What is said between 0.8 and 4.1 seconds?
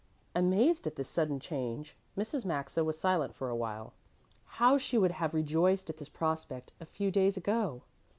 at this sudden change, Mrs. Maxa was silent for a while.